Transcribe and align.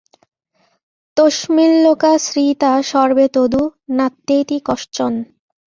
তস্মিঁল্লোকা 1.17 2.11
শ্রিতা 2.25 2.71
সর্বে 2.83 3.25
তদু 3.35 3.61
নাত্যেতি 3.97 4.57
কশ্চন। 4.65 5.13